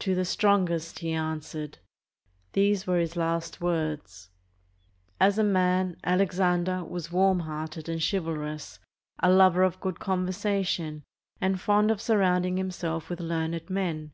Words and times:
"To 0.00 0.16
the 0.16 0.24
strongest," 0.24 0.98
he 0.98 1.12
an 1.12 1.38
swered. 1.38 1.74
These 2.54 2.88
were 2.88 2.98
his 2.98 3.14
last 3.14 3.60
words. 3.60 4.28
As 5.20 5.38
a 5.38 5.44
man, 5.44 5.96
Alexander 6.02 6.82
was 6.84 7.12
warm 7.12 7.38
hearted 7.38 7.88
and 7.88 8.02
chivalrous, 8.02 8.80
a 9.20 9.30
lover 9.30 9.62
of 9.62 9.78
good 9.78 10.00
conversation, 10.00 11.04
and 11.40 11.60
fond 11.60 11.92
of 11.92 12.00
surrounding 12.02 12.56
himself 12.56 13.08
with 13.08 13.20
learned 13.20 13.70
men. 13.70 14.10